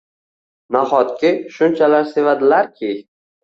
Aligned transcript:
Nahotki 0.75 1.31
shunchalar 1.59 2.11
sevadilar-ki 2.17 2.95